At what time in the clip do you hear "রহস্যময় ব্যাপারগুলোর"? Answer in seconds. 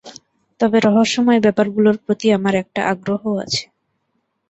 0.87-1.97